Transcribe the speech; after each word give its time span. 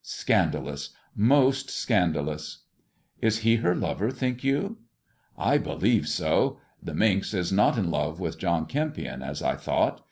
Scanda 0.03 0.59
lous 0.59 0.89
I 1.15 1.21
moBt 1.21 1.69
scandalous 1.69 2.57
I 2.57 2.57
""Is 3.27 3.37
he 3.45 3.57
her 3.57 3.75
lover, 3.75 4.09
think 4.09 4.43
you 4.43 4.77
1 5.35 5.45
""I 5.53 5.57
believe 5.59 6.07
so! 6.07 6.57
The 6.81 6.95
minx 6.95 7.35
is 7.35 7.51
not 7.51 7.77
in 7.77 7.93
!ove 7.93 8.19
with 8.19 8.39
John 8.39 8.65
Kempion, 8.65 9.21
as 9.21 9.43
I 9.43 9.53
thought. 9.55 9.99